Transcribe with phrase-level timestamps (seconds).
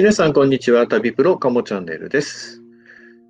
[0.00, 0.86] 皆さん、こんにちは。
[0.86, 2.62] 旅プロカモチャンネルです。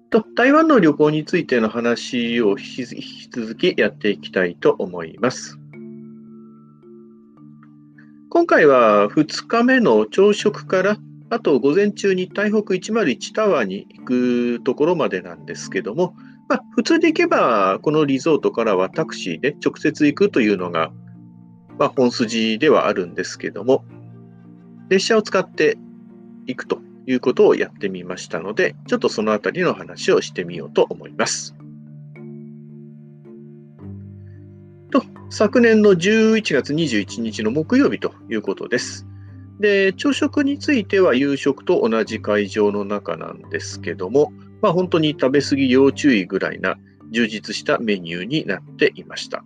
[0.09, 2.85] と台湾の旅行についての話を引き
[3.29, 5.59] 続きやっていきたいと思います。
[8.29, 10.97] 今回は2日目の朝食から、
[11.31, 16.15] あと午前中に台北101タワーに行くところまでなんですけども、
[16.49, 20.93] まあ、普通に行けば、このリゾートからはタクシーで直接行くというのが、
[21.81, 23.85] まあ、本筋ではあるんですけども、
[24.89, 25.77] 列車を使って
[26.55, 31.55] 行くということをやってみましたので、ちょっとそのあたりの話をしてみようと思います。
[34.91, 39.07] と、昨年の11月21日の木曜日ということです。
[39.61, 44.33] で、朝食については夕食と同じ会場の中なんですけども、
[44.63, 46.77] まあ本当に食べ過ぎ要注意ぐらいな
[47.11, 49.45] 充実したメニューになっていました。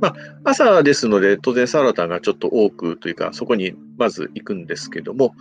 [0.00, 5.34] まあ、朝ですので当然サラダがちょっと多くというかそこにまず行くんですけども、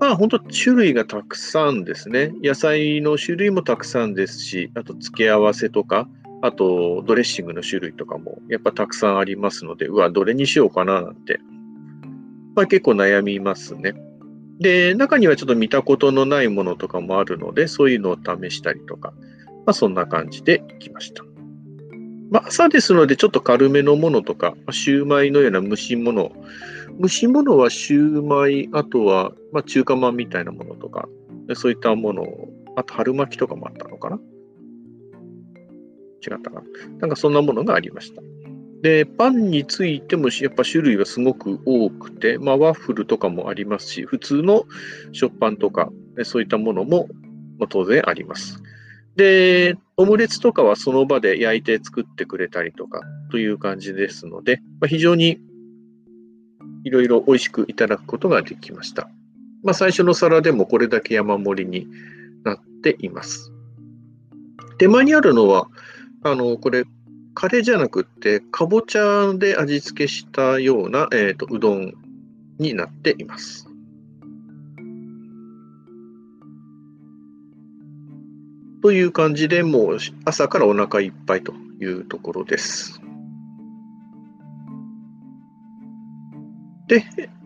[0.00, 2.32] まあ本当種類がたくさんですね。
[2.42, 6.08] 野菜の種類もたくさんですし、あと付け合わせとか、
[6.42, 11.40] あとドレッシングの種類とかもやっぱたくさんありますので、うわ、どれにしようかななんて、
[12.54, 13.94] まあ結構悩みますね。
[14.58, 19.12] で、中にはちょっと見たことのないものとかもあるので、そういうのを試したりとか、
[19.66, 21.24] まあそんな感じで行きました。
[22.30, 26.32] まあ朝ですのでちょっと軽めのものとか、シューマイのような蒸し物
[27.00, 31.08] 蒸し物はシューマイ、あとは、まあ、中華まんみたいなものとか、
[31.54, 34.16] そういったものを、あと春巻きとかもあったのかな？
[34.16, 34.20] 違
[36.38, 36.62] ったかな？
[37.00, 38.22] なんかそんなものがありました。
[38.82, 44.64] で、パンについてもやっぱ種類がすごく多くて、まあ、ワッフルとかもありますし、普通の
[45.12, 45.90] 食パンとか、
[46.22, 47.08] そういったものも
[47.68, 48.62] 当然あります。
[49.16, 55.38] で、オムレツとかはその場で焼いて作ってくれたりとかという感じですので、まあ、非常に
[56.84, 59.08] いろいろ美味しくいただくことができました。
[59.62, 61.88] まあ、最初の皿でもこれだけ山盛りに
[62.44, 63.50] なっています。
[64.78, 65.68] 手前にあるのは、
[66.22, 66.84] あの、これ、
[67.34, 71.94] カレーじゃなくて、かぼちゃで味付けしたような、えーと、うどん
[72.58, 73.66] になっています。
[78.82, 83.00] という感じで、もう朝からお腹いっぱいというところです。
[86.86, 87.04] で、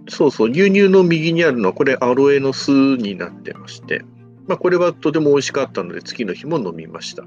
[0.09, 4.04] そうそう、牛乳の右にあるのは、これ、アロエの巣になってまして、
[4.47, 7.25] まあ、これはとても美味しかったので、次の日も飲みました。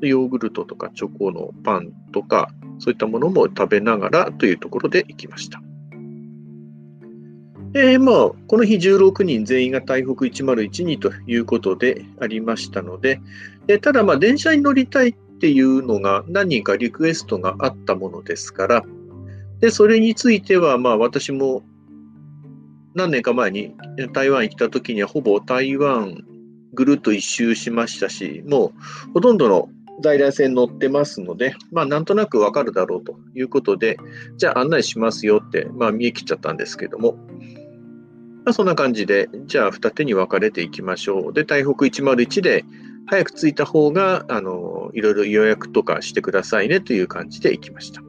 [0.00, 5.62] ヨーグルトとかチョコのパンとか、そういったものも食べながらというところで行きました。
[7.72, 13.20] で、まあ、この日16人全員が台北101にということでありましたので、
[13.66, 18.84] でただ、まあ、電車に乗りたいっていうのが何人かリクエストがあったものですから、
[19.60, 21.62] で、それについては、まあ私も
[22.94, 23.74] 何年か前に
[24.12, 26.24] 台湾に来た時にはほぼ台湾
[26.72, 28.72] ぐるっと一周しましたし、も
[29.08, 29.68] うほとんどの
[30.02, 33.98] 在来線乗ってますので、まあなんとなくわかるだろうということで、
[34.36, 37.18] じゃあ案内しますよって、まあ見え切っちゃったんですけども、
[38.44, 41.32] まあそんな感じで、じゃあ二手に分かれていきましょう。
[41.34, 42.64] で、台北101で
[43.06, 48.05] 早く着いた方が、あの、いろいろ予約とかしてくださいねという感じで行きました。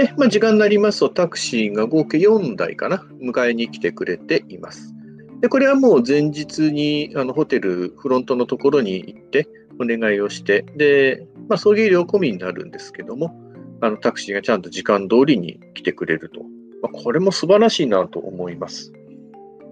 [0.00, 4.94] で、まあ、時間になりますとタクシーが合計4台かな、迎えに来てくれています。
[5.42, 9.46] で、これはもう前日にあのホテルフロントのところに行って
[9.78, 13.38] お願いをして、で、まあ、送迎料込みになるんですけども、
[13.82, 16.40] あのタクシーがちゃんと時間通りに来てくれると。
[16.80, 18.94] まあ、これも素晴らしいなと思います。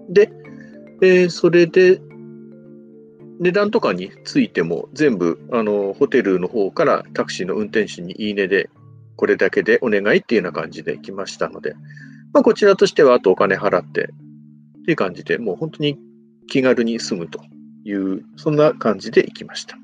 [0.09, 0.31] で、
[1.01, 2.01] えー、それで、
[3.39, 8.69] 値段とかについても全部あのホテルの方からタクシーの運転手にいいねで
[9.19, 11.75] これだけでお願いっていうような感じで来ましたので、
[12.31, 15.99] まあ、こちらとしてはあとお金払ってっていう感じで、もう本当に
[16.47, 17.41] 気軽に済むと
[17.83, 19.77] いう、そんな感じで行きました。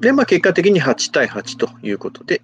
[0.00, 2.40] で、まあ、結果的に8対8ということで、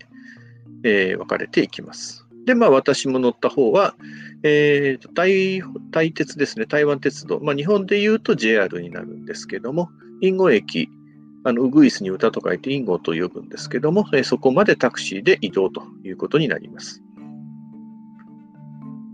[0.82, 2.26] えー、分かれていきます。
[2.46, 3.94] で、まあ、私も乗った方は、
[4.42, 5.62] えー、台
[5.92, 9.88] 台鉄ですね、台湾鉄道、まあ、日本でいうと JR になるんですけども、
[10.20, 10.90] インゴ駅
[11.44, 17.02] あの、ウグイスに歌と書いてインゴと呼ぶんですけども、えそこまでタクシーで移動ということになります。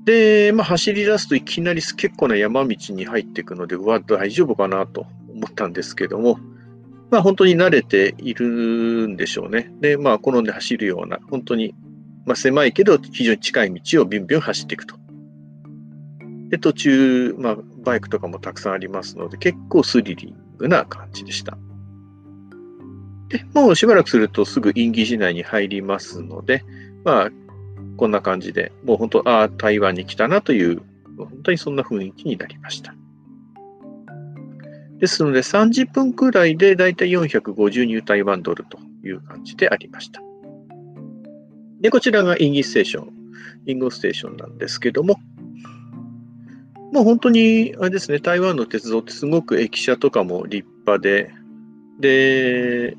[0.05, 6.39] で、まあ、走り出すといきなり結構な山道に入っていくので、うわ、大丈夫かなと思ったんですけども、
[7.11, 9.73] まあ、本当に慣れているんでしょうね。
[9.81, 11.75] で、まあ、好んで走るような、本当に、
[12.27, 14.97] まあ、狭いけど非常に近い道をビュンビュン走っていくと。
[16.49, 21.57] で、途中、まあ、バイクとかもたくさんありますので、結構スリリングな感じでした。
[23.29, 26.65] で、もうしばらくするとすぐインギ市内に入りますので、
[27.05, 27.31] まあ、
[27.97, 30.83] こんな感じで、もう本当、ああ、台湾に来たなという、
[31.17, 32.95] 本当にそんな雰囲気になりました。
[34.99, 40.23] ですので、30分くらいでだいたい450ニュータイワンドルという感じでありました。
[41.81, 43.13] で、こちらがインギステーション、
[43.67, 45.21] インゴステーションなんですけども、
[46.93, 51.35] もう本当に、あれですね、台湾の鉄道ってすごく駅舎とかも立派で、
[52.01, 52.97] で、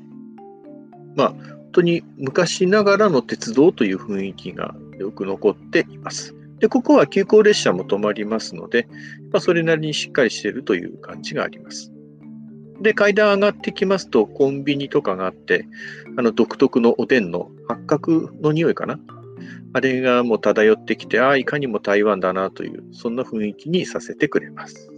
[1.16, 6.34] まあ、本当に昔ながらの鉄道という雰囲気がよく残っています。
[6.58, 8.88] で、ここは急行列車も止まりますので、
[9.32, 11.92] まあ、それなりにしっかりしているという感じがあります。
[12.80, 15.66] で、階段上がってきますと、コンビニとかがあって、
[16.16, 18.98] あの独特のおでんの八角の匂いかな。
[19.72, 24.95] あれがもう漂ってきて、ああ、いかにも台湾だなという、そんな雰囲気にさせてくれます。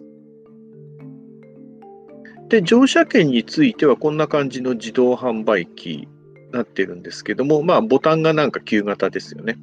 [2.48, 6.08] で、乗車券についてはこんな感じの自動販売機に
[6.52, 9.58] なってるんですけども、まあ、ボタンがなんか旧型ですよね。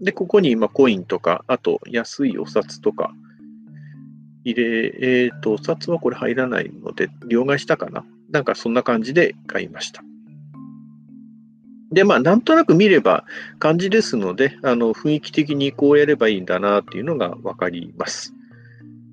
[0.00, 3.12] で、ここに今コインとか、あと安いお札とか
[4.44, 8.04] 入れ、えっ、ー、と、お札はこれ入らないので、両替したかな？
[8.30, 10.02] なんかそんな感じで買いました。
[11.92, 13.24] で、まあ、なんとなく見れば
[13.58, 18.32] 感じですので、あの、雰囲気的にこうやればいいんだなっていうのがわかります。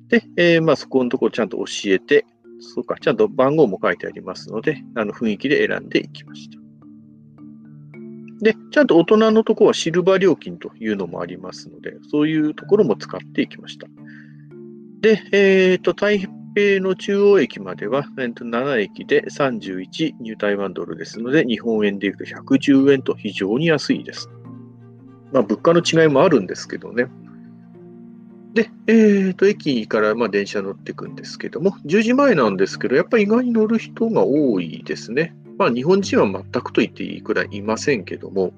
[0.07, 2.25] で、えー、まあ、そこのところちゃんと教えて、
[2.59, 6.59] そうか、ちゃんと番号も書いてありますので、あの、雰囲気で選んでいきました。
[8.41, 13.87] で、ちゃんと大人のところはシルバー料金というのもありますので、そういうところも使っていきました。
[15.01, 16.29] で、えっ、ー、と、台北
[16.81, 24.29] の中央駅までは、えー、と7駅で31ニュータイワンドルですので、日本円でいうと110円と非常に安いです。
[25.31, 27.07] まあ、物価の違いもあるんですけどね。
[28.53, 35.35] で、えっ、ー、と、駅からまあ電車乗っていくんですけども、10時前なんですけど、やっぱり意外に乗る人が多いですね。
[35.57, 38.53] まあ、日本人は全くと言っていいくらいいませんけども、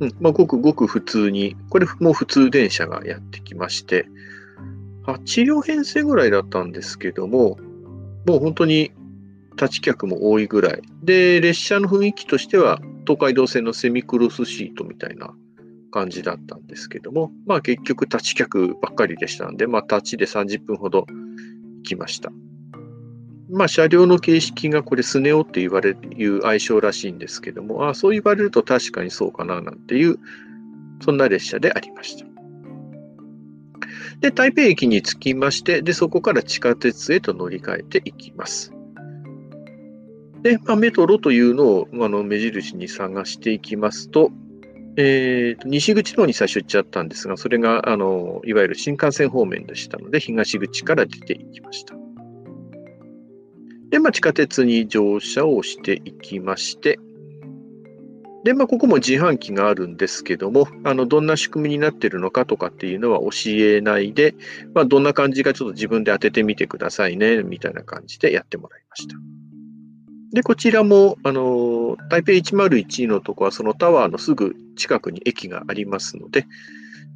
[0.00, 4.06] うんまあ、ごくごく普通に、これも普通電車がやってきまして、
[5.06, 7.58] 8両編成ぐらいだったんですけども、
[8.26, 8.92] もう本当に
[9.56, 10.82] 立ち客も多いぐらい。
[11.02, 15.34] で、列車の雰囲気としては、東海道線のセミクロスシートみたいな
[15.90, 22.32] 感じだったんですけども、まあ結局立ち客ばっかりでしたんで、まあ立ちで30分ほど行きました。
[23.50, 30.18] まあ車両の形式がこれスネ夫って言われる、いう愛称らしいんですけども、あそう言われると確かにそうかななんていう、
[31.02, 32.30] そんな列車でありました。
[34.20, 38.72] で、台北駅に着きまして、で、そこから地下鉄へと乗り換えていきます。
[40.42, 44.30] で、まあ、メトロというのをあの目印に探していきますと、
[44.96, 51.94] えー、西口の方に最初行っちゃったんですが、それがあのいわゆる新幹線方面でしたので、東口から出ていきました。
[53.90, 56.98] で、まあ、地下鉄に乗車をしていきまして、
[58.44, 64.34] で、まあ、ここも自販機があるんですけども、あの、どんな仕組みになってるのかとかっていうのは教えないで、
[64.74, 69.16] まあ、どんな感じかちょっと自分で当ててみてくださいね、みたいな感じでやってもらいました。
[70.32, 76.46] で、こちらも、あの、台北101のとこはそのタワーのすぐ近くに駅がありますので、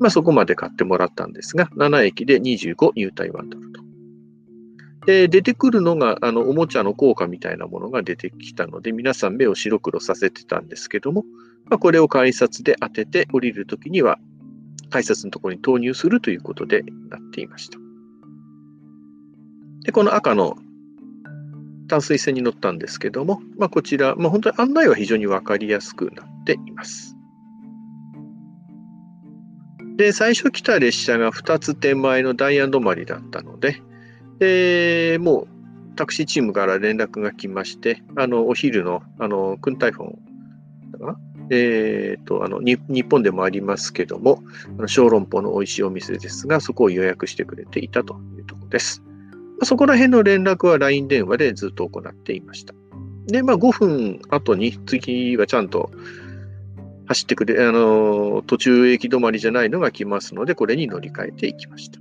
[0.01, 3.85] まあ、そこまで買ってもらったんですが、7駅で25ニュータイワンドルと。
[5.07, 11.25] で、出てくるのが、あの、おもちゃの効果みたいなものが出てきたので、皆さん目を白黒させてたんですけども、
[11.67, 14.19] まあ、これを改札で当てて降りるときには、
[14.91, 17.79] 改札のところに投入するということでなっていました。
[19.85, 20.57] で、この赤の
[21.89, 27.17] 淡水線に乗ったんですけども、まあ、こちら、まあ、本当に案内は非常にわかりやすくなっています。
[29.97, 33.81] で、最初来た列車が2つ手前のダイヤ止まりだったので、
[34.39, 35.49] で、もう
[35.95, 41.17] タクシーチームから連絡が来まして、あの、お昼の、あの、クンタイフォンだかな？
[41.51, 44.43] え、ー、と、あの、日本でもありますけども、
[44.79, 49.03] あの小籠包の美味しいお店ですが、そこを予約してくれていたというところです。
[49.63, 52.75] そこら辺の連絡は LINE 電話でずっと行っていました。
[53.27, 55.91] で、まあ5分後に次はちゃんと
[57.07, 62.01] 走ってくれ、あの、途中駅止まりじゃないのが来ますので、これに乗り換えていきました。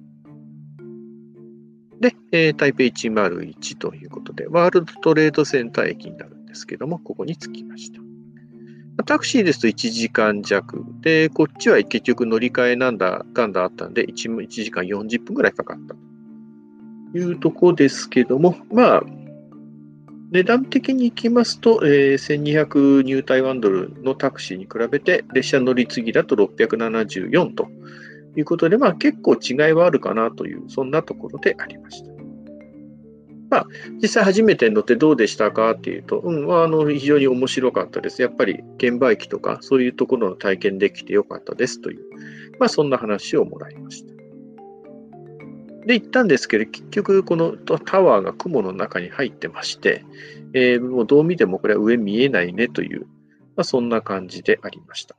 [2.00, 8.02] で、えー、台北101ということで、ワールドトレードセンター駅になるんですけども、ここに着きました。
[9.06, 10.84] タクシーですと1時間弱。
[11.02, 15.96] で、こっちは結局乗り換えなんだかんだあったんで1、1時間40分ぐらいかかった
[17.14, 19.04] いうとこですけども、まあ、
[20.32, 27.68] 値段的にいきますと、えー、1200ニュータイワンドルのタクシーに比べて、列車乗り継ぎだと674と
[28.36, 32.14] いうことで、まあ結構違いはあるかなという、そんなところでありました。
[33.54, 33.68] まあ、
[34.02, 38.24] 実際初めて乗ってどうでしたかっていうと、うん、あの非常に面白かったです。
[38.24, 42.02] やっぱり券売機とかそういうところの体験できてよかったですという、
[42.60, 44.13] まあ、そんな話をもらいました。
[45.86, 50.06] で、行ったんですけど、結局このタワーが雲の中に入ってまして、
[50.54, 53.02] えー、もうどう見てもこれは上見えないねという、
[53.56, 55.16] まあ、そんな感じでありました。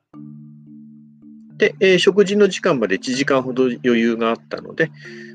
[1.59, 4.90] で、えー、食事の時間まで1時間ほど余裕があったので、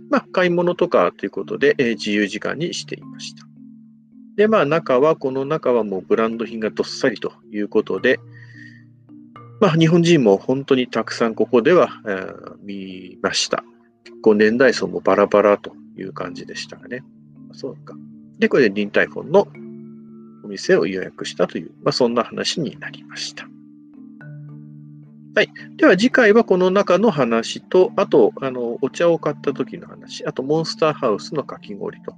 [0.10, 3.46] まあ、買い物とかということで、えー、自由時間にしていました。
[4.36, 8.20] で、まあ、中は、この中はもうブランド品がどっさりということで、
[9.60, 13.64] まあ、日本人も本当にたくさんここでは、えー、見ました。
[14.04, 17.04] 結構年代層もバラバラという感じでしたがね。
[17.54, 17.96] そうか。
[18.40, 19.48] で、これで臨海フォンの
[20.44, 23.48] お店を予約したという、まあ、そんな話になりました。
[25.36, 25.50] はい。
[25.78, 32.12] では次回はこの中の話と、あと、あの、お茶を買った時の話、あと、モンスターハウスのかき氷と、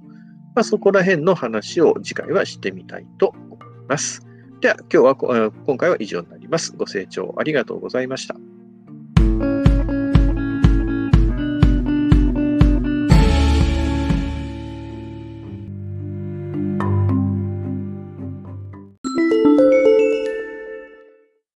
[0.54, 3.58] まあ、そこら辺の話を次回はしてみたいと思い
[3.88, 4.26] ます。
[4.60, 6.72] では、今日は、今回は以上になります。
[6.76, 8.51] ご清聴ありがとうございました。